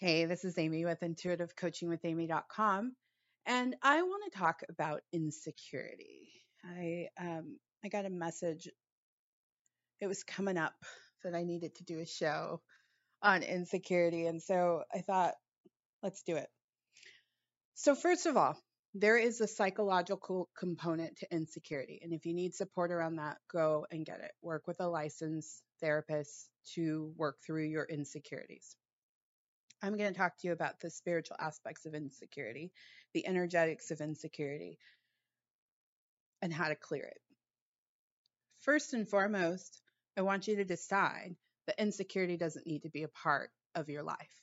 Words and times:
Hey, 0.00 0.26
this 0.26 0.44
is 0.44 0.56
Amy 0.58 0.84
with 0.84 1.00
intuitivecoachingwithamy.com, 1.00 2.92
and 3.46 3.76
I 3.82 4.02
want 4.02 4.32
to 4.32 4.38
talk 4.38 4.62
about 4.68 5.00
insecurity. 5.12 6.30
I 6.64 7.08
um, 7.20 7.58
I 7.84 7.88
got 7.88 8.04
a 8.04 8.10
message. 8.10 8.68
It 10.00 10.06
was 10.06 10.22
coming 10.22 10.56
up 10.56 10.74
that 11.24 11.34
I 11.34 11.42
needed 11.42 11.74
to 11.74 11.84
do 11.84 11.98
a 11.98 12.06
show 12.06 12.60
on 13.22 13.42
insecurity, 13.42 14.26
and 14.26 14.40
so 14.40 14.84
I 14.94 15.00
thought, 15.00 15.34
let's 16.00 16.22
do 16.22 16.36
it. 16.36 16.48
So 17.74 17.96
first 17.96 18.26
of 18.26 18.36
all, 18.36 18.56
there 18.94 19.18
is 19.18 19.40
a 19.40 19.48
psychological 19.48 20.48
component 20.56 21.16
to 21.16 21.34
insecurity, 21.34 21.98
and 22.04 22.12
if 22.12 22.24
you 22.24 22.34
need 22.34 22.54
support 22.54 22.92
around 22.92 23.16
that, 23.16 23.38
go 23.52 23.84
and 23.90 24.06
get 24.06 24.20
it. 24.20 24.30
Work 24.42 24.68
with 24.68 24.78
a 24.78 24.86
licensed 24.86 25.60
therapist 25.80 26.48
to 26.76 27.12
work 27.16 27.38
through 27.44 27.64
your 27.64 27.84
insecurities. 27.84 28.76
I'm 29.82 29.96
going 29.96 30.12
to 30.12 30.18
talk 30.18 30.36
to 30.38 30.46
you 30.46 30.52
about 30.52 30.80
the 30.80 30.90
spiritual 30.90 31.36
aspects 31.38 31.86
of 31.86 31.94
insecurity, 31.94 32.72
the 33.14 33.26
energetics 33.26 33.90
of 33.90 34.00
insecurity, 34.00 34.78
and 36.42 36.52
how 36.52 36.68
to 36.68 36.74
clear 36.74 37.04
it. 37.04 37.20
First 38.60 38.92
and 38.92 39.08
foremost, 39.08 39.80
I 40.16 40.22
want 40.22 40.48
you 40.48 40.56
to 40.56 40.64
decide 40.64 41.36
that 41.66 41.80
insecurity 41.80 42.36
doesn't 42.36 42.66
need 42.66 42.82
to 42.82 42.90
be 42.90 43.04
a 43.04 43.08
part 43.08 43.50
of 43.74 43.88
your 43.88 44.02
life, 44.02 44.42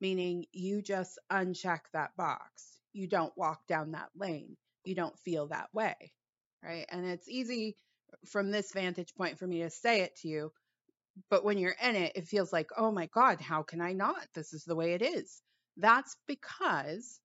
meaning 0.00 0.46
you 0.52 0.80
just 0.80 1.18
uncheck 1.30 1.80
that 1.92 2.16
box. 2.16 2.78
You 2.92 3.08
don't 3.08 3.36
walk 3.36 3.66
down 3.66 3.92
that 3.92 4.10
lane. 4.16 4.56
You 4.84 4.94
don't 4.94 5.18
feel 5.20 5.48
that 5.48 5.68
way, 5.74 6.12
right? 6.62 6.86
And 6.90 7.04
it's 7.04 7.28
easy 7.28 7.76
from 8.26 8.50
this 8.50 8.72
vantage 8.72 9.14
point 9.16 9.38
for 9.38 9.46
me 9.46 9.62
to 9.62 9.70
say 9.70 10.02
it 10.02 10.16
to 10.16 10.28
you 10.28 10.52
but 11.30 11.44
when 11.44 11.58
you're 11.58 11.76
in 11.82 11.96
it, 11.96 12.12
it 12.16 12.28
feels 12.28 12.52
like, 12.52 12.70
oh 12.76 12.92
my 12.92 13.06
God, 13.06 13.40
how 13.40 13.62
can 13.62 13.80
I 13.80 13.92
not? 13.92 14.26
This 14.34 14.52
is 14.52 14.64
the 14.64 14.76
way 14.76 14.94
it 14.94 15.02
is. 15.02 15.42
That's 15.76 16.16
because 16.26 17.20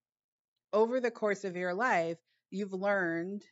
over 0.73 0.99
the 0.99 1.11
course 1.11 1.43
of 1.43 1.55
your 1.55 1.73
life, 1.73 2.17
you've 2.51 2.73
learned 2.73 3.43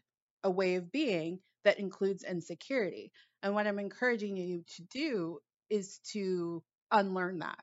a 0.43 0.51
way 0.51 0.75
of 0.75 0.91
being 0.91 1.39
that 1.63 1.79
includes 1.79 2.23
insecurity. 2.23 3.11
And 3.43 3.53
what 3.53 3.67
I'm 3.67 3.79
encouraging 3.79 4.37
you 4.37 4.63
to 4.75 4.83
do 4.83 5.39
is 5.69 5.99
to 6.13 6.63
unlearn 6.91 7.39
that. 7.39 7.59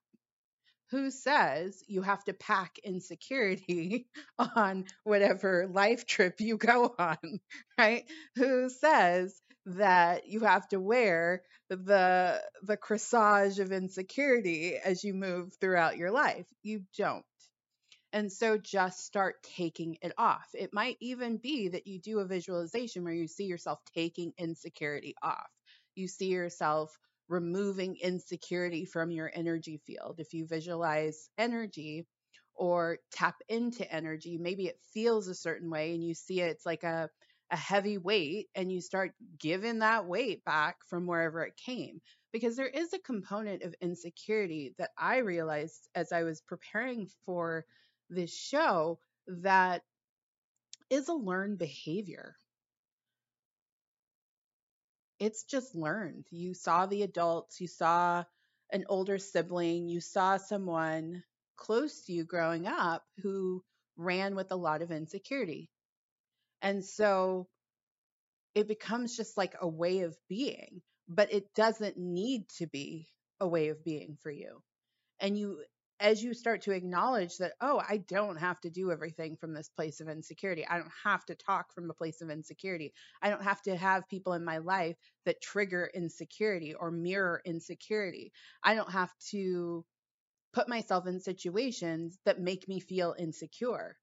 Who 0.90 1.10
says 1.10 1.82
you 1.86 2.02
have 2.02 2.24
to 2.24 2.34
pack 2.34 2.78
insecurity 2.84 4.08
on 4.56 4.86
whatever 5.04 5.66
life 5.68 6.06
trip 6.06 6.40
you 6.40 6.56
go 6.56 6.94
on, 6.98 7.18
right? 7.78 8.04
Who 8.36 8.70
says 8.70 9.40
that 9.76 10.28
you 10.28 10.40
have 10.40 10.66
to 10.68 10.80
wear 10.80 11.42
the 11.68 12.42
the 12.62 12.76
corsage 12.76 13.58
of 13.58 13.72
insecurity 13.72 14.76
as 14.76 15.04
you 15.04 15.14
move 15.14 15.52
throughout 15.60 15.96
your 15.98 16.10
life. 16.10 16.46
You 16.62 16.84
don't. 16.96 17.24
And 18.12 18.32
so 18.32 18.56
just 18.58 19.04
start 19.04 19.36
taking 19.42 19.98
it 20.02 20.12
off. 20.16 20.48
It 20.54 20.72
might 20.72 20.96
even 21.00 21.36
be 21.36 21.68
that 21.68 21.86
you 21.86 22.00
do 22.00 22.20
a 22.20 22.26
visualization 22.26 23.04
where 23.04 23.12
you 23.12 23.28
see 23.28 23.44
yourself 23.44 23.80
taking 23.94 24.32
insecurity 24.38 25.14
off. 25.22 25.50
You 25.94 26.08
see 26.08 26.28
yourself 26.28 26.96
removing 27.28 27.96
insecurity 27.96 28.86
from 28.86 29.10
your 29.10 29.30
energy 29.34 29.80
field. 29.86 30.16
If 30.20 30.32
you 30.32 30.46
visualize 30.46 31.28
energy 31.36 32.06
or 32.54 32.98
tap 33.12 33.36
into 33.48 33.90
energy, 33.92 34.38
maybe 34.38 34.66
it 34.66 34.80
feels 34.94 35.28
a 35.28 35.34
certain 35.34 35.70
way 35.70 35.94
and 35.94 36.02
you 36.02 36.14
see 36.14 36.40
it, 36.40 36.50
it's 36.50 36.66
like 36.66 36.84
a 36.84 37.10
a 37.50 37.56
heavy 37.56 37.98
weight 37.98 38.48
and 38.54 38.70
you 38.70 38.80
start 38.80 39.12
giving 39.38 39.80
that 39.80 40.06
weight 40.06 40.44
back 40.44 40.76
from 40.88 41.06
wherever 41.06 41.44
it 41.44 41.56
came. 41.56 42.00
Because 42.32 42.56
there 42.56 42.68
is 42.68 42.92
a 42.92 42.98
component 42.98 43.62
of 43.62 43.74
insecurity 43.80 44.74
that 44.78 44.90
I 44.98 45.18
realized 45.18 45.88
as 45.94 46.12
I 46.12 46.24
was 46.24 46.42
preparing 46.42 47.08
for 47.24 47.64
this 48.10 48.34
show 48.34 48.98
that 49.28 49.82
is 50.90 51.08
a 51.08 51.14
learned 51.14 51.58
behavior. 51.58 52.36
It's 55.18 55.44
just 55.44 55.74
learned. 55.74 56.26
You 56.30 56.54
saw 56.54 56.86
the 56.86 57.02
adults, 57.02 57.60
you 57.60 57.66
saw 57.66 58.24
an 58.70 58.84
older 58.88 59.18
sibling, 59.18 59.88
you 59.88 60.00
saw 60.00 60.36
someone 60.36 61.24
close 61.56 62.04
to 62.04 62.12
you 62.12 62.24
growing 62.24 62.66
up 62.66 63.04
who 63.22 63.64
ran 63.96 64.36
with 64.36 64.52
a 64.52 64.56
lot 64.56 64.82
of 64.82 64.92
insecurity. 64.92 65.70
And 66.62 66.84
so 66.84 67.48
it 68.54 68.68
becomes 68.68 69.16
just 69.16 69.36
like 69.36 69.54
a 69.60 69.68
way 69.68 70.00
of 70.00 70.16
being, 70.28 70.82
but 71.08 71.32
it 71.32 71.54
doesn't 71.54 71.96
need 71.96 72.48
to 72.58 72.66
be 72.66 73.08
a 73.40 73.48
way 73.48 73.68
of 73.68 73.84
being 73.84 74.16
for 74.20 74.30
you. 74.30 74.62
And 75.20 75.38
you, 75.38 75.64
as 76.00 76.22
you 76.22 76.34
start 76.34 76.62
to 76.62 76.72
acknowledge 76.72 77.38
that, 77.38 77.54
oh, 77.60 77.80
I 77.86 77.98
don't 77.98 78.36
have 78.36 78.60
to 78.62 78.70
do 78.70 78.90
everything 78.92 79.36
from 79.36 79.54
this 79.54 79.68
place 79.68 80.00
of 80.00 80.08
insecurity. 80.08 80.66
I 80.66 80.78
don't 80.78 80.92
have 81.04 81.24
to 81.26 81.34
talk 81.34 81.72
from 81.72 81.90
a 81.90 81.94
place 81.94 82.20
of 82.20 82.30
insecurity. 82.30 82.92
I 83.22 83.30
don't 83.30 83.42
have 83.44 83.62
to 83.62 83.76
have 83.76 84.08
people 84.08 84.32
in 84.34 84.44
my 84.44 84.58
life 84.58 84.96
that 85.24 85.42
trigger 85.42 85.90
insecurity 85.92 86.74
or 86.74 86.90
mirror 86.90 87.40
insecurity. 87.44 88.32
I 88.62 88.74
don't 88.74 88.92
have 88.92 89.12
to 89.30 89.84
put 90.52 90.68
myself 90.68 91.06
in 91.06 91.20
situations 91.20 92.18
that 92.24 92.40
make 92.40 92.68
me 92.68 92.80
feel 92.80 93.14
insecure 93.18 93.96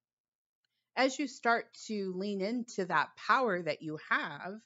as 0.95 1.19
you 1.19 1.27
start 1.27 1.65
to 1.87 2.13
lean 2.15 2.41
into 2.41 2.85
that 2.85 3.09
power 3.17 3.61
that 3.61 3.81
you 3.81 3.99
have, 4.09 4.59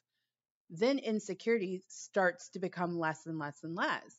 then 0.70 0.98
insecurity 0.98 1.82
starts 1.88 2.48
to 2.50 2.58
become 2.58 2.98
less 2.98 3.26
and 3.26 3.38
less 3.38 3.64
and 3.64 3.74
less. 3.74 4.14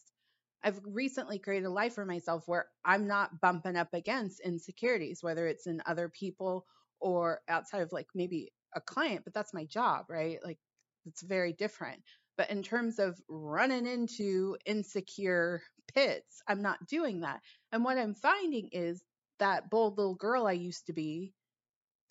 I've 0.63 0.79
recently 0.85 1.39
created 1.39 1.65
a 1.65 1.71
life 1.71 1.95
for 1.95 2.05
myself 2.05 2.43
where 2.47 2.67
I'm 2.85 3.07
not 3.07 3.41
bumping 3.41 3.75
up 3.77 3.93
against 3.93 4.41
insecurities, 4.41 5.23
whether 5.23 5.47
it's 5.47 5.65
in 5.67 5.81
other 5.85 6.09
people 6.09 6.65
or 6.99 7.41
outside 7.47 7.81
of 7.81 7.91
like 7.91 8.07
maybe 8.13 8.51
a 8.75 8.81
client, 8.81 9.23
but 9.23 9.33
that's 9.33 9.53
my 9.53 9.65
job, 9.65 10.05
right? 10.09 10.39
Like 10.43 10.59
it's 11.05 11.21
very 11.23 11.53
different. 11.53 12.01
But 12.37 12.51
in 12.51 12.63
terms 12.63 12.99
of 12.99 13.19
running 13.27 13.87
into 13.87 14.57
insecure 14.65 15.61
pits, 15.93 16.41
I'm 16.47 16.61
not 16.61 16.87
doing 16.87 17.21
that. 17.21 17.41
And 17.71 17.83
what 17.83 17.97
I'm 17.97 18.13
finding 18.13 18.69
is 18.71 19.03
that 19.39 19.69
bold 19.69 19.97
little 19.97 20.15
girl 20.15 20.45
I 20.45 20.53
used 20.53 20.85
to 20.87 20.93
be 20.93 21.33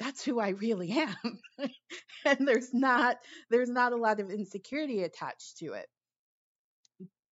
that's 0.01 0.25
who 0.25 0.41
I 0.41 0.51
really 0.51 0.91
am. 0.91 1.41
and 2.25 2.49
there's 2.49 2.75
not 2.75 3.19
there's 3.51 3.71
not 3.71 3.93
a 3.93 3.97
lot 3.97 4.19
of 4.19 4.31
insecurity 4.31 5.05
attached 5.05 5.59
to 5.59 5.75
it. 5.75 5.87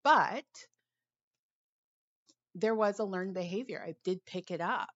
But 0.04 0.44
there 2.54 2.74
was 2.74 2.98
a 2.98 3.04
learned 3.04 3.34
behavior. 3.34 3.82
I 3.84 3.94
did 4.04 4.24
pick 4.26 4.50
it 4.50 4.60
up. 4.60 4.90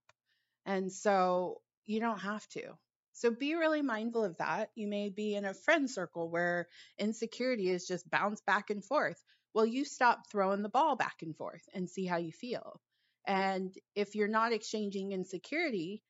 And 0.67 0.93
so 0.93 1.61
you 1.87 2.01
don't 2.01 2.21
have 2.21 2.47
to. 2.51 2.75
So 3.15 3.31
be 3.31 3.55
really 3.55 3.83
mindful 3.83 4.25
of 4.25 4.37
that. 4.39 4.71
You 4.75 4.87
may 4.89 5.09
be 5.09 5.35
in 5.35 5.45
a 5.45 5.55
friend 5.55 5.91
circle 5.91 6.31
where 6.31 6.69
insecurity 6.99 7.69
is 7.69 7.87
just 7.87 8.11
bounce 8.11 8.41
back 8.43 8.71
and 8.71 8.85
forth. 8.85 9.23
Well, 9.55 9.67
you 9.67 9.85
stop 9.85 10.31
throwing 10.31 10.63
the 10.63 10.69
ball 10.69 10.97
back 10.97 11.17
and 11.23 11.37
forth 11.37 11.63
and 11.75 11.89
see 11.89 12.07
how 12.07 12.17
you 12.17 12.33
feel. 12.33 12.81
And 13.27 13.75
if 13.95 14.15
you're 14.15 14.29
not 14.29 14.53
exchanging 14.53 15.13
insecurity, 15.13 16.03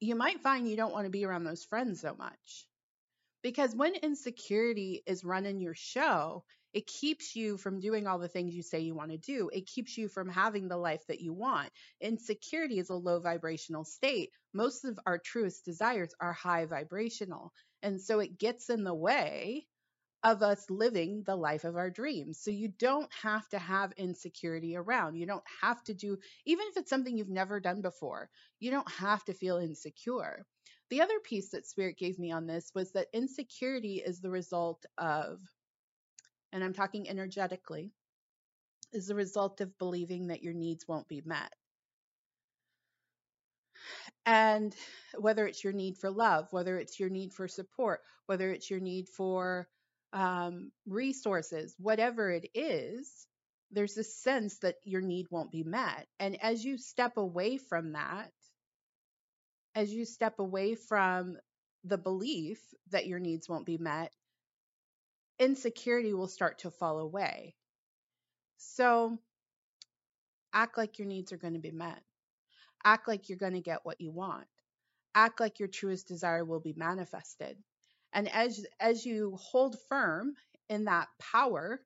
you 0.00 0.14
might 0.14 0.40
find 0.40 0.68
you 0.68 0.76
don't 0.76 0.92
want 0.92 1.06
to 1.06 1.10
be 1.10 1.24
around 1.24 1.44
those 1.44 1.64
friends 1.64 2.00
so 2.00 2.14
much. 2.16 2.66
Because 3.42 3.74
when 3.74 3.94
insecurity 3.94 5.02
is 5.06 5.24
running 5.24 5.60
your 5.60 5.74
show, 5.74 6.44
it 6.72 6.86
keeps 6.86 7.34
you 7.34 7.56
from 7.56 7.80
doing 7.80 8.06
all 8.06 8.18
the 8.18 8.28
things 8.28 8.54
you 8.54 8.62
say 8.62 8.80
you 8.80 8.94
want 8.94 9.10
to 9.10 9.16
do. 9.16 9.48
It 9.52 9.66
keeps 9.66 9.96
you 9.96 10.08
from 10.08 10.28
having 10.28 10.68
the 10.68 10.76
life 10.76 11.02
that 11.08 11.20
you 11.20 11.32
want. 11.32 11.70
Insecurity 12.00 12.78
is 12.78 12.90
a 12.90 12.94
low 12.94 13.20
vibrational 13.20 13.84
state. 13.84 14.30
Most 14.52 14.84
of 14.84 14.98
our 15.06 15.18
truest 15.18 15.64
desires 15.64 16.14
are 16.20 16.32
high 16.32 16.66
vibrational. 16.66 17.52
And 17.82 18.00
so 18.00 18.20
it 18.20 18.38
gets 18.38 18.68
in 18.68 18.84
the 18.84 18.94
way 18.94 19.66
of 20.24 20.42
us 20.42 20.68
living 20.68 21.22
the 21.26 21.36
life 21.36 21.64
of 21.64 21.76
our 21.76 21.90
dreams. 21.90 22.40
So 22.40 22.50
you 22.50 22.68
don't 22.78 23.10
have 23.22 23.48
to 23.50 23.58
have 23.58 23.92
insecurity 23.96 24.76
around. 24.76 25.14
You 25.14 25.26
don't 25.26 25.44
have 25.62 25.82
to 25.84 25.94
do, 25.94 26.18
even 26.44 26.66
if 26.68 26.76
it's 26.76 26.90
something 26.90 27.16
you've 27.16 27.28
never 27.28 27.60
done 27.60 27.82
before, 27.82 28.28
you 28.58 28.70
don't 28.70 28.90
have 28.90 29.24
to 29.26 29.32
feel 29.32 29.58
insecure. 29.58 30.44
The 30.90 31.02
other 31.02 31.20
piece 31.22 31.50
that 31.50 31.66
Spirit 31.66 31.98
gave 31.98 32.18
me 32.18 32.32
on 32.32 32.46
this 32.46 32.72
was 32.74 32.92
that 32.92 33.08
insecurity 33.12 34.02
is 34.04 34.20
the 34.20 34.30
result 34.30 34.84
of, 34.96 35.38
and 36.52 36.64
I'm 36.64 36.74
talking 36.74 37.08
energetically, 37.08 37.92
is 38.92 39.06
the 39.06 39.14
result 39.14 39.60
of 39.60 39.78
believing 39.78 40.28
that 40.28 40.42
your 40.42 40.54
needs 40.54 40.88
won't 40.88 41.08
be 41.08 41.22
met. 41.24 41.52
And 44.26 44.74
whether 45.16 45.46
it's 45.46 45.62
your 45.62 45.72
need 45.72 45.98
for 45.98 46.10
love, 46.10 46.48
whether 46.50 46.78
it's 46.78 46.98
your 46.98 47.10
need 47.10 47.32
for 47.32 47.46
support, 47.48 48.00
whether 48.26 48.50
it's 48.50 48.70
your 48.70 48.80
need 48.80 49.08
for 49.08 49.68
um, 50.12 50.70
resources, 50.86 51.74
whatever 51.78 52.30
it 52.30 52.48
is, 52.54 53.26
there's 53.70 53.96
a 53.96 54.04
sense 54.04 54.58
that 54.58 54.76
your 54.84 55.02
need 55.02 55.26
won't 55.30 55.52
be 55.52 55.62
met. 55.62 56.06
And 56.18 56.42
as 56.42 56.64
you 56.64 56.78
step 56.78 57.16
away 57.16 57.58
from 57.58 57.92
that, 57.92 58.30
as 59.74 59.92
you 59.92 60.04
step 60.04 60.38
away 60.38 60.74
from 60.74 61.36
the 61.84 61.98
belief 61.98 62.58
that 62.90 63.06
your 63.06 63.18
needs 63.18 63.48
won't 63.48 63.66
be 63.66 63.78
met, 63.78 64.12
insecurity 65.38 66.14
will 66.14 66.28
start 66.28 66.60
to 66.60 66.70
fall 66.70 66.98
away. 66.98 67.54
So 68.56 69.18
Act 70.52 70.78
like 70.78 70.98
your 70.98 71.06
needs 71.06 71.32
are 71.32 71.36
going 71.36 71.54
to 71.54 71.60
be 71.60 71.70
met. 71.70 72.02
Act 72.84 73.06
like 73.06 73.28
you're 73.28 73.38
going 73.38 73.52
to 73.52 73.60
get 73.60 73.84
what 73.84 74.00
you 74.00 74.10
want. 74.10 74.46
Act 75.14 75.40
like 75.40 75.58
your 75.58 75.68
truest 75.68 76.08
desire 76.08 76.44
will 76.44 76.60
be 76.60 76.74
manifested. 76.76 77.56
And 78.12 78.28
as 78.28 78.64
as 78.80 79.04
you 79.04 79.36
hold 79.40 79.78
firm 79.88 80.34
in 80.68 80.84
that 80.84 81.08
power, 81.18 81.80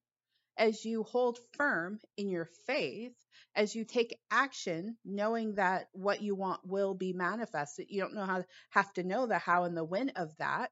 as 0.57 0.85
you 0.85 1.03
hold 1.03 1.39
firm 1.55 2.01
in 2.17 2.29
your 2.29 2.47
faith, 2.67 3.15
as 3.55 3.75
you 3.75 3.85
take 3.85 4.19
action, 4.31 4.97
knowing 5.05 5.55
that 5.57 5.89
what 5.93 6.23
you 6.23 6.35
want 6.35 6.67
will 6.67 6.95
be 6.95 7.13
manifested, 7.13 7.87
you 7.91 8.01
don't 8.01 8.15
know 8.15 8.27
how 8.27 8.45
have 8.71 8.93
to 8.95 9.03
know 9.03 9.27
the 9.27 9.39
how 9.39 9.65
and 9.65 9.77
the 9.77 9.85
when 9.85 10.11
of 10.11 10.37
that. 10.39 10.71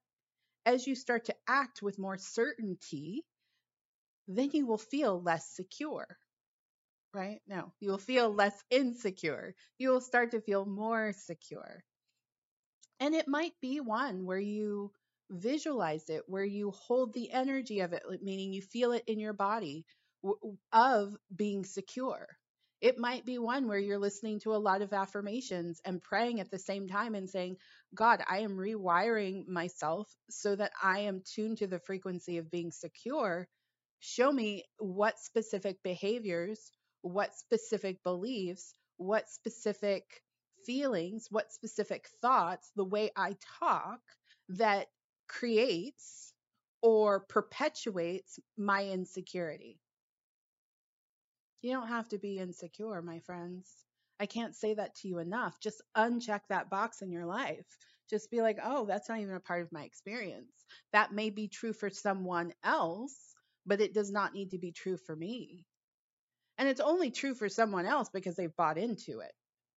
As 0.67 0.87
you 0.87 0.95
start 0.95 1.27
to 1.27 1.37
act 1.49 1.83
with 1.83 1.99
more 1.99 2.19
certainty, 2.19 3.25
then 4.29 4.51
you 4.53 4.67
will 4.67 4.79
feel 4.79 5.21
less 5.21 5.49
secure 5.51 6.19
right? 7.13 7.41
No, 7.47 7.73
you 7.81 7.91
will 7.91 7.99
feel 7.99 8.33
less 8.33 8.63
insecure. 8.71 9.55
You 9.79 9.91
will 9.91 10.01
start 10.01 10.33
to 10.33 10.41
feel 10.41 10.65
more 10.65 11.13
secure. 11.13 11.83
And 13.01 13.15
it 13.15 13.29
might 13.29 13.55
be 13.61 13.81
one 13.81 14.27
where 14.27 14.39
you 14.39 14.93
visualize 15.31 16.09
it, 16.09 16.23
where 16.27 16.45
you 16.45 16.73
hold 16.73 17.13
the 17.13 17.31
energy 17.33 17.81
of 17.81 17.93
it, 17.93 18.03
meaning 18.23 18.53
you 18.53 18.63
feel 18.63 18.93
it 18.93 19.05
in 19.07 19.19
your 19.19 19.33
body 19.33 19.85
of 20.73 21.17
being 21.35 21.65
secure. 21.65 22.27
It 22.81 22.99
might 22.99 23.27
be 23.27 23.39
one 23.39 23.69
where 23.69 23.79
you're 23.79 23.99
listening 23.99 24.41
to 24.41 24.55
a 24.55 24.57
lot 24.57 24.83
of 24.83 24.93
affirmations 24.93 25.81
and 25.85 26.03
praying 26.03 26.41
at 26.41 26.51
the 26.51 26.59
same 26.59 26.89
time 26.89 27.15
and 27.15 27.29
saying, 27.29 27.57
God, 27.95 28.23
I 28.29 28.39
am 28.39 28.57
rewiring 28.57 29.47
myself 29.49 30.11
so 30.31 30.57
that 30.57 30.73
I 30.83 31.01
am 31.01 31.23
tuned 31.25 31.59
to 31.59 31.67
the 31.67 31.79
frequency 31.81 32.39
of 32.39 32.51
being 32.51 32.73
secure. 32.73 33.49
Show 34.01 34.33
me 34.33 34.65
what 34.79 35.19
specific 35.19 35.83
behaviors 35.83 36.71
what 37.03 37.35
specific 37.35 38.03
beliefs, 38.03 38.75
what 38.97 39.29
specific 39.29 40.23
feelings, 40.67 41.27
what 41.31 41.53
specific 41.53 42.09
thoughts, 42.21 42.71
the 42.77 42.85
way 42.85 43.11
I 43.17 43.37
talk 43.61 44.01
that 44.51 44.89
creates 45.31 46.33
or 46.83 47.21
perpetuates 47.21 48.41
my 48.59 48.85
insecurity. 48.85 49.79
You 51.63 51.73
don't 51.73 51.89
have 51.89 52.09
to 52.09 52.19
be 52.19 52.39
insecure, 52.39 53.01
my 53.01 53.21
friends. 53.21 53.71
I 54.19 54.27
can't 54.27 54.57
say 54.57 54.75
that 54.75 54.97
to 54.97 55.09
you 55.09 55.19
enough. 55.19 55.61
Just 55.61 55.83
uncheck 55.97 56.41
that 56.49 56.69
box 56.69 57.01
in 57.01 57.13
your 57.13 57.27
life. 57.27 57.65
Just 58.09 58.31
be 58.31 58.43
like, 58.43 58.59
oh, 58.63 58.87
that's 58.87 59.09
not 59.09 59.21
even 59.21 59.37
a 59.37 59.41
part 59.41 59.63
of 59.63 59.73
my 59.73 59.85
experience. 59.85 60.51
That 60.93 61.13
may 61.13 61.31
be 61.31 61.47
true 61.47 61.73
for 61.73 61.91
someone 61.91 62.53
else, 62.65 63.15
but 63.67 63.81
it 63.81 63.95
does 63.95 64.11
not 64.11 64.35
need 64.35 64.51
to 64.51 64.59
be 64.59 64.73
true 64.73 64.97
for 64.97 65.15
me. 65.15 65.65
And 66.59 66.69
it's 66.69 66.81
only 66.81 67.13
true 67.13 67.35
for 67.35 67.49
someone 67.49 67.87
else 67.87 68.09
because 68.13 68.35
they've 68.35 68.57
bought 68.57 68.79
into 68.79 69.21
it. 69.21 69.33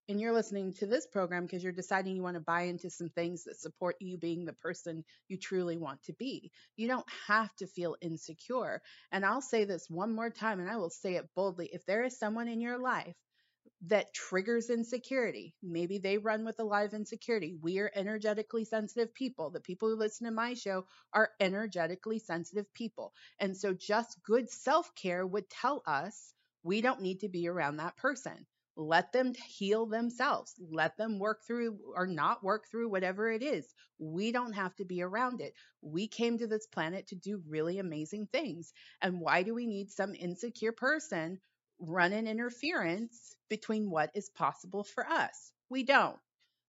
And 0.10 0.20
you're 0.20 0.34
listening 0.34 0.74
to 0.76 0.86
this 0.86 1.08
program 1.08 1.44
because 1.46 1.64
you're 1.64 1.72
deciding 1.72 2.16
you 2.16 2.24
want 2.24 2.36
to 2.36 2.42
buy 2.42 2.64
into 2.64 2.90
some 2.90 3.10
things 3.10 3.46
that 3.46 3.60
support 3.60 3.96
you 4.02 4.18
being 4.18 4.46
the 4.46 4.54
person 4.54 5.06
you 5.30 5.38
truly 5.38 5.78
want 5.78 6.04
to 6.04 6.14
be. 6.14 6.52
You 6.76 6.88
don't 6.88 7.10
have 7.28 7.56
to 7.58 7.68
feel 7.68 7.96
insecure. 8.02 8.82
And 9.12 9.26
I'll 9.26 9.42
say 9.42 9.66
this 9.66 9.90
one 9.90 10.14
more 10.14 10.30
time, 10.30 10.60
and 10.60 10.70
I 10.70 10.78
will 10.78 10.90
say 10.90 11.16
it 11.16 11.30
boldly. 11.36 11.70
If 11.72 11.86
there 11.86 12.04
is 12.04 12.18
someone 12.20 12.50
in 12.50 12.60
your 12.62 12.78
life 12.78 13.16
that 13.88 14.14
triggers 14.14 14.70
insecurity. 14.70 15.54
Maybe 15.62 15.98
they 15.98 16.18
run 16.18 16.46
with 16.46 16.60
a 16.60 16.64
lot 16.64 16.86
of 16.86 16.94
insecurity. 16.94 17.56
We 17.62 17.80
are 17.80 17.92
energetically 17.94 18.66
sensitive 18.66 19.14
people. 19.14 19.50
The 19.50 19.60
people 19.60 19.90
who 19.90 19.96
listen 19.96 20.26
to 20.26 20.32
my 20.32 20.54
show 20.54 20.86
are 21.14 21.32
energetically 21.40 22.20
sensitive 22.20 22.74
people. 22.74 23.14
And 23.40 23.56
so 23.56 23.74
just 23.74 24.24
good 24.24 24.50
self 24.50 24.94
care 24.96 25.26
would 25.26 25.50
tell 25.50 25.84
us 25.86 26.34
we 26.64 26.82
don't 26.82 27.02
need 27.02 27.22
to 27.22 27.30
be 27.30 27.48
around 27.48 27.78
that 27.78 27.98
person. 27.98 28.46
Let 28.76 29.12
them 29.12 29.34
heal 29.36 29.86
themselves. 29.86 30.56
Let 30.72 30.98
them 30.98 31.20
work 31.20 31.44
through 31.46 31.78
or 31.96 32.08
not 32.08 32.44
work 32.44 32.68
through 32.70 32.90
whatever 32.90 33.32
it 33.32 33.44
is. 33.44 33.74
We 34.00 34.32
don't 34.32 34.54
have 34.54 34.76
to 34.78 34.86
be 34.86 35.02
around 35.04 35.42
it. 35.42 35.54
We 35.82 36.08
came 36.08 36.40
to 36.40 36.48
this 36.48 36.66
planet 36.68 37.08
to 37.08 37.16
do 37.16 37.44
really 37.48 37.80
amazing 37.80 38.28
things. 38.32 38.74
And 39.02 39.20
why 39.20 39.44
do 39.44 39.54
we 39.54 39.68
need 39.68 39.92
some 39.92 40.16
insecure 40.16 40.72
person 40.72 41.40
running 41.80 42.28
interference 42.28 43.36
between 43.50 43.90
what 43.90 44.10
is 44.16 44.30
possible 44.30 44.84
for 44.84 45.08
us? 45.08 45.52
We 45.70 45.84
don't. 45.84 46.18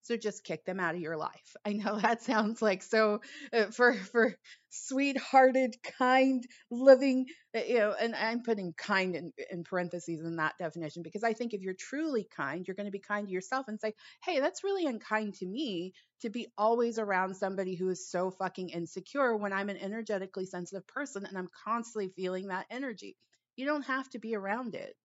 So 0.05 0.17
just 0.17 0.45
kick 0.45 0.65
them 0.67 0.81
out 0.81 0.95
of 0.95 1.01
your 1.01 1.17
life. 1.17 1.57
I 1.67 1.73
know 1.75 1.99
that 1.99 2.23
sounds 2.23 2.63
like 2.63 2.83
so 2.83 3.21
uh, 3.53 3.67
for 3.67 3.95
for 3.95 4.37
sweethearted, 4.71 5.77
kind, 5.99 6.45
living, 6.71 7.27
uh, 7.57 7.61
you 7.67 7.79
know, 7.79 7.95
and 8.01 8.15
I'm 8.15 8.43
putting 8.43 8.75
kind 8.75 9.17
in, 9.17 9.33
in 9.51 9.65
parentheses 9.65 10.21
in 10.25 10.37
that 10.37 10.55
definition 10.59 11.03
because 11.03 11.25
I 11.25 11.33
think 11.33 11.55
if 11.55 11.63
you're 11.63 11.75
truly 11.75 12.29
kind, 12.37 12.67
you're 12.67 12.77
going 12.77 12.87
to 12.87 12.93
be 12.93 13.01
kind 13.01 13.27
to 13.27 13.33
yourself 13.33 13.67
and 13.69 13.81
say, 13.81 13.95
"Hey, 14.25 14.41
that's 14.41 14.65
really 14.65 14.87
unkind 14.87 15.35
to 15.37 15.47
me 15.47 15.95
to 16.23 16.31
be 16.31 16.49
always 16.59 16.99
around 16.99 17.35
somebody 17.37 17.75
who 17.77 17.89
is 17.91 18.11
so 18.11 18.31
fucking 18.31 18.71
insecure 18.71 19.37
when 19.37 19.53
I'm 19.53 19.71
an 19.71 19.79
energetically 19.79 20.47
sensitive 20.47 20.87
person 20.87 21.27
and 21.27 21.37
I'm 21.39 21.51
constantly 21.65 22.13
feeling 22.17 22.49
that 22.49 22.67
energy." 22.71 23.17
You 23.57 23.67
don't 23.67 23.87
have 23.87 24.11
to 24.11 24.19
be 24.21 24.37
around 24.37 24.75
it. 24.77 24.97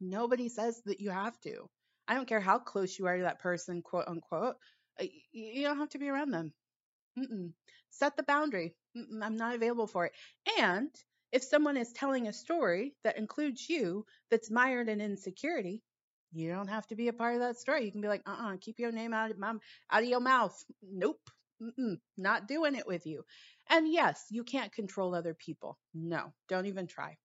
Nobody 0.00 0.48
says 0.48 0.80
that 0.86 1.00
you 1.00 1.10
have 1.10 1.38
to. 1.42 1.68
I 2.08 2.14
don't 2.14 2.28
care 2.28 2.40
how 2.40 2.58
close 2.58 2.98
you 2.98 3.06
are 3.06 3.16
to 3.16 3.24
that 3.24 3.40
person, 3.40 3.82
quote 3.82 4.08
unquote. 4.08 4.56
Uh, 5.00 5.06
you 5.32 5.62
don't 5.62 5.78
have 5.78 5.90
to 5.90 5.98
be 5.98 6.08
around 6.08 6.30
them. 6.30 6.52
Mm-mm. 7.18 7.52
Set 7.90 8.16
the 8.16 8.22
boundary. 8.22 8.74
Mm-mm, 8.96 9.22
I'm 9.22 9.36
not 9.36 9.54
available 9.54 9.86
for 9.86 10.06
it. 10.06 10.12
And 10.58 10.90
if 11.32 11.42
someone 11.42 11.76
is 11.76 11.92
telling 11.92 12.28
a 12.28 12.32
story 12.32 12.94
that 13.04 13.18
includes 13.18 13.68
you 13.68 14.04
that's 14.30 14.50
mired 14.50 14.88
in 14.88 15.00
insecurity, 15.00 15.82
you 16.32 16.50
don't 16.50 16.68
have 16.68 16.86
to 16.88 16.96
be 16.96 17.08
a 17.08 17.12
part 17.12 17.34
of 17.34 17.40
that 17.40 17.58
story. 17.58 17.84
You 17.84 17.92
can 17.92 18.00
be 18.00 18.08
like, 18.08 18.22
uh-uh, 18.26 18.56
keep 18.60 18.78
your 18.78 18.92
name 18.92 19.12
out 19.12 19.30
of 19.30 19.38
my, 19.38 19.54
out 19.90 20.02
of 20.02 20.08
your 20.08 20.20
mouth. 20.20 20.56
Nope. 20.82 21.20
Mm-mm, 21.62 21.98
not 22.18 22.48
doing 22.48 22.74
it 22.74 22.86
with 22.86 23.06
you. 23.06 23.24
And 23.70 23.90
yes, 23.90 24.26
you 24.30 24.44
can't 24.44 24.72
control 24.72 25.14
other 25.14 25.34
people. 25.34 25.78
No, 25.94 26.32
don't 26.48 26.66
even 26.66 26.86
try. 26.86 27.16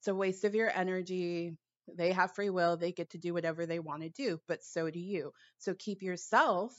It's 0.00 0.08
a 0.08 0.14
waste 0.14 0.44
of 0.44 0.54
your 0.54 0.70
energy. 0.74 1.56
They 1.96 2.12
have 2.12 2.34
free 2.34 2.50
will, 2.50 2.76
they 2.76 2.92
get 2.92 3.10
to 3.10 3.18
do 3.18 3.32
whatever 3.34 3.66
they 3.66 3.78
want 3.78 4.02
to 4.02 4.08
do, 4.08 4.40
but 4.48 4.64
so 4.64 4.90
do 4.90 5.00
you. 5.00 5.32
So 5.58 5.74
keep 5.74 6.02
yourself 6.02 6.72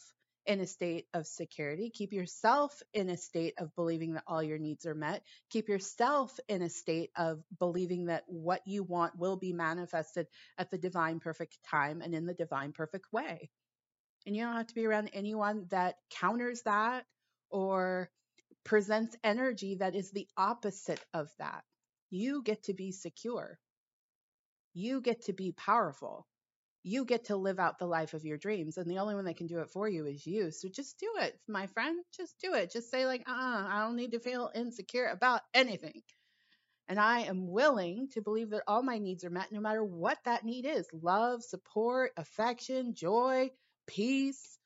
in 0.45 0.59
a 0.59 0.67
state 0.67 1.05
of 1.13 1.27
security. 1.27 1.91
Keep 1.91 2.13
yourself 2.13 2.81
in 2.93 3.09
a 3.09 3.17
state 3.17 3.53
of 3.59 3.75
believing 3.75 4.13
that 4.13 4.23
all 4.25 4.41
your 4.41 4.57
needs 4.57 4.85
are 4.85 4.95
met. 4.95 5.23
Keep 5.51 5.69
yourself 5.69 6.39
in 6.47 6.61
a 6.61 6.69
state 6.69 7.11
of 7.15 7.43
believing 7.59 8.05
that 8.05 8.23
what 8.27 8.61
you 8.65 8.83
want 8.83 9.17
will 9.17 9.37
be 9.37 9.53
manifested 9.53 10.27
at 10.57 10.71
the 10.71 10.77
divine 10.77 11.19
perfect 11.19 11.57
time 11.69 12.01
and 12.01 12.15
in 12.15 12.25
the 12.25 12.33
divine 12.33 12.71
perfect 12.71 13.05
way. 13.11 13.49
And 14.25 14.35
you 14.35 14.43
don't 14.43 14.55
have 14.55 14.67
to 14.67 14.75
be 14.75 14.85
around 14.85 15.11
anyone 15.13 15.67
that 15.69 15.95
counters 16.09 16.61
that 16.63 17.05
or 17.49 18.09
presents 18.63 19.15
energy 19.23 19.75
that 19.75 19.95
is 19.95 20.11
the 20.11 20.27
opposite 20.37 21.03
of 21.13 21.29
that. 21.39 21.63
You 22.09 22.43
get 22.43 22.63
to 22.63 22.73
be 22.73 22.91
secure. 22.91 23.59
You 24.73 25.01
get 25.01 25.21
to 25.25 25.33
be 25.33 25.51
powerful. 25.51 26.27
You 26.83 27.05
get 27.05 27.25
to 27.25 27.37
live 27.37 27.59
out 27.59 27.79
the 27.79 27.87
life 27.87 28.13
of 28.13 28.25
your 28.25 28.37
dreams. 28.37 28.77
And 28.77 28.89
the 28.89 28.99
only 28.99 29.15
one 29.15 29.25
that 29.25 29.37
can 29.37 29.47
do 29.47 29.59
it 29.59 29.69
for 29.71 29.87
you 29.89 30.05
is 30.05 30.25
you. 30.25 30.51
So 30.51 30.69
just 30.69 30.99
do 30.99 31.09
it, 31.19 31.39
my 31.47 31.67
friend. 31.67 32.03
Just 32.15 32.39
do 32.41 32.53
it. 32.55 32.71
Just 32.71 32.91
say, 32.91 33.05
like, 33.05 33.21
uh, 33.27 33.31
I 33.69 33.81
don't 33.81 33.95
need 33.97 34.11
to 34.13 34.19
feel 34.19 34.51
insecure 34.55 35.07
about 35.07 35.41
anything. 35.53 36.01
And 36.87 36.99
I 36.99 37.21
am 37.21 37.47
willing 37.47 38.09
to 38.09 38.21
believe 38.21 38.51
that 38.51 38.63
all 38.67 38.83
my 38.83 38.99
needs 38.99 39.23
are 39.23 39.29
met, 39.31 39.51
no 39.51 39.61
matter 39.61 39.83
what 39.83 40.19
that 40.25 40.45
need 40.45 40.65
is 40.65 40.87
love, 40.93 41.43
support, 41.43 42.11
affection, 42.17 42.93
joy, 42.93 43.49
peace, 43.87 44.59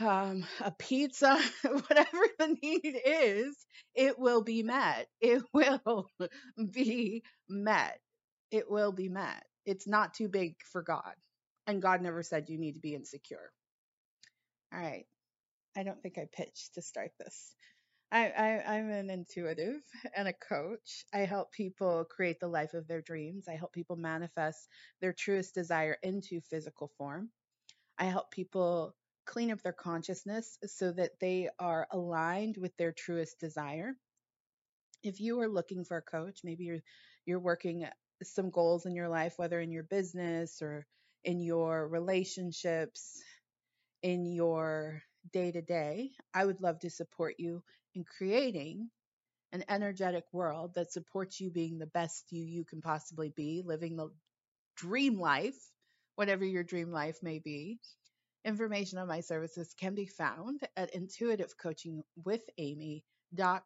um, 0.00 0.44
a 0.60 0.70
pizza, 0.72 1.38
whatever 1.62 2.20
the 2.38 2.56
need 2.62 3.00
is, 3.04 3.56
it 3.94 4.18
will 4.18 4.42
be 4.42 4.62
met. 4.62 5.08
It 5.20 5.42
will 5.52 6.08
be 6.72 7.22
met 7.48 7.98
it 8.52 8.70
will 8.70 8.92
be 8.92 9.08
met. 9.08 9.44
It's 9.66 9.88
not 9.88 10.14
too 10.14 10.28
big 10.28 10.56
for 10.70 10.82
God. 10.82 11.14
And 11.66 11.82
God 11.82 12.02
never 12.02 12.22
said 12.22 12.48
you 12.48 12.58
need 12.58 12.74
to 12.74 12.80
be 12.80 12.94
insecure. 12.94 13.50
All 14.72 14.80
right. 14.80 15.06
I 15.76 15.82
don't 15.82 16.02
think 16.02 16.18
I 16.18 16.28
pitched 16.32 16.74
to 16.74 16.82
start 16.82 17.12
this. 17.18 17.54
I, 18.12 18.28
I, 18.28 18.74
I'm 18.76 18.90
an 18.90 19.08
intuitive 19.08 19.80
and 20.14 20.28
a 20.28 20.34
coach. 20.34 21.06
I 21.14 21.20
help 21.20 21.50
people 21.52 22.04
create 22.04 22.40
the 22.40 22.48
life 22.48 22.74
of 22.74 22.86
their 22.86 23.00
dreams. 23.00 23.48
I 23.48 23.54
help 23.56 23.72
people 23.72 23.96
manifest 23.96 24.68
their 25.00 25.14
truest 25.14 25.54
desire 25.54 25.96
into 26.02 26.42
physical 26.42 26.90
form. 26.98 27.30
I 27.98 28.04
help 28.04 28.30
people 28.30 28.94
clean 29.24 29.50
up 29.50 29.62
their 29.62 29.72
consciousness 29.72 30.58
so 30.66 30.92
that 30.92 31.12
they 31.20 31.48
are 31.58 31.86
aligned 31.90 32.58
with 32.58 32.76
their 32.76 32.92
truest 32.92 33.40
desire. 33.40 33.94
If 35.02 35.20
you 35.20 35.40
are 35.40 35.48
looking 35.48 35.84
for 35.84 35.96
a 35.96 36.02
coach, 36.02 36.40
maybe 36.44 36.64
you're 36.64 36.82
you're 37.24 37.40
working 37.40 37.86
some 38.24 38.50
goals 38.50 38.86
in 38.86 38.94
your 38.94 39.08
life, 39.08 39.34
whether 39.36 39.60
in 39.60 39.72
your 39.72 39.84
business 39.84 40.62
or 40.62 40.86
in 41.24 41.40
your 41.40 41.88
relationships, 41.88 43.22
in 44.02 44.26
your 44.26 45.02
day 45.32 45.52
to 45.52 45.62
day, 45.62 46.10
I 46.34 46.44
would 46.44 46.60
love 46.60 46.80
to 46.80 46.90
support 46.90 47.36
you 47.38 47.62
in 47.94 48.04
creating 48.04 48.90
an 49.52 49.64
energetic 49.68 50.24
world 50.32 50.74
that 50.74 50.92
supports 50.92 51.40
you 51.40 51.50
being 51.50 51.78
the 51.78 51.86
best 51.86 52.32
you 52.32 52.42
you 52.42 52.64
can 52.64 52.80
possibly 52.80 53.32
be, 53.34 53.62
living 53.64 53.96
the 53.96 54.08
dream 54.76 55.20
life, 55.20 55.58
whatever 56.16 56.44
your 56.44 56.64
dream 56.64 56.90
life 56.90 57.18
may 57.22 57.38
be. 57.38 57.78
Information 58.44 58.98
on 58.98 59.06
my 59.06 59.20
services 59.20 59.72
can 59.78 59.94
be 59.94 60.06
found 60.06 60.60
at 60.76 60.92
intuitivecoachingwithamy.com. 60.94 63.02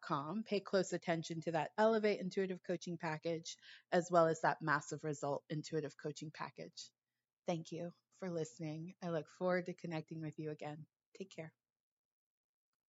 Com 0.01 0.43
pay 0.43 0.59
close 0.61 0.93
attention 0.93 1.41
to 1.41 1.51
that 1.51 1.71
Elevate 1.77 2.21
Intuitive 2.21 2.59
Coaching 2.65 2.97
package 2.97 3.57
as 3.91 4.09
well 4.09 4.27
as 4.27 4.39
that 4.41 4.61
Massive 4.61 5.03
Result 5.03 5.43
Intuitive 5.49 5.95
Coaching 6.01 6.31
package. 6.33 6.91
Thank 7.47 7.71
you 7.71 7.91
for 8.19 8.29
listening. 8.29 8.93
I 9.03 9.09
look 9.09 9.25
forward 9.37 9.65
to 9.65 9.73
connecting 9.73 10.21
with 10.21 10.39
you 10.39 10.51
again. 10.51 10.85
Take 11.17 11.35
care. 11.35 11.51